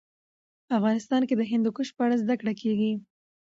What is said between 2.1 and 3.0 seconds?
زده کړه کېږي.